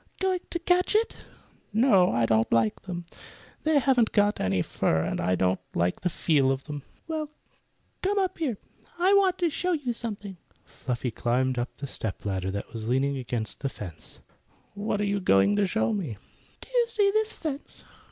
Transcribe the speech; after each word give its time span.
"Going 0.19 0.39
to 0.49 0.57
catch 0.57 0.95
it?" 0.95 1.17
"No, 1.71 2.11
I 2.11 2.25
don't 2.25 2.51
like 2.51 2.81
them. 2.81 3.05
They 3.61 3.77
haven't 3.77 4.17
any 4.39 4.63
fur, 4.63 5.03
and 5.03 5.21
I 5.21 5.35
don't 5.35 5.59
like 5.75 6.01
the 6.01 6.09
feel 6.09 6.51
of 6.51 6.63
them." 6.63 6.81
"Well, 7.07 7.29
come 8.01 8.17
on 8.17 8.25
up 8.25 8.39
here. 8.39 8.57
I 8.97 9.13
want 9.13 9.37
to 9.37 9.49
show 9.51 9.73
you 9.73 9.93
something." 9.93 10.37
Fluffy 10.65 11.11
climbed 11.11 11.59
up 11.59 11.69
a 11.83 11.85
step 11.85 12.25
ladder 12.25 12.49
that 12.49 12.73
was 12.73 12.87
leaning 12.89 13.15
against 13.17 13.59
the 13.59 13.69
fence. 13.69 14.17
"What 14.73 14.99
are 15.01 15.05
you 15.05 15.19
going 15.19 15.55
to 15.57 15.67
show 15.67 15.93
me?" 15.93 16.17
"Do 16.61 16.69
you 16.73 16.87
see 16.87 17.11
this 17.11 17.33
fence? 17.33 17.83